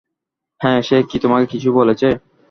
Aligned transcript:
হ্যাঁ 0.61 0.79
সে 0.81 0.97
কি 1.09 1.17
তোমাকে 1.23 1.45
কিছু 1.53 1.69
বলেছে? 1.79 2.07